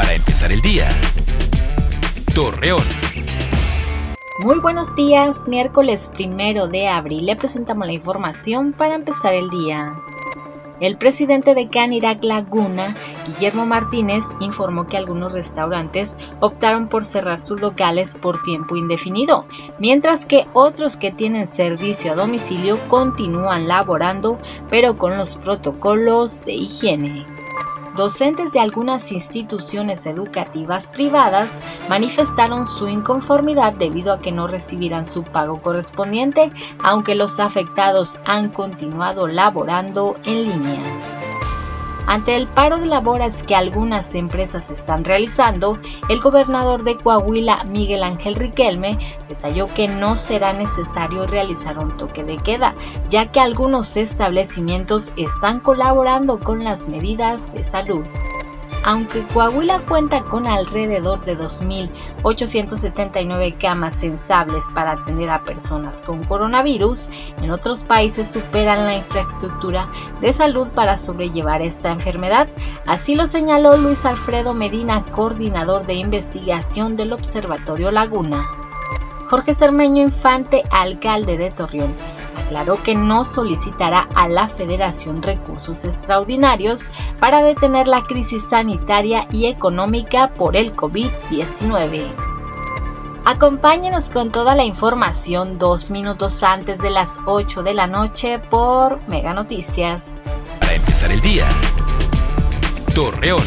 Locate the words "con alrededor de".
60.22-61.36